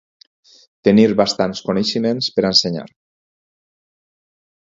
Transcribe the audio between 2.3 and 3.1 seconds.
per a ensenyar.